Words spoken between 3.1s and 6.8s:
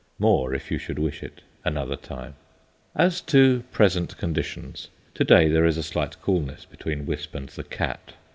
to present conditions. To day there is a slight coolness